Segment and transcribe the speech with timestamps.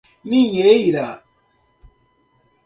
[0.25, 1.07] Ninheira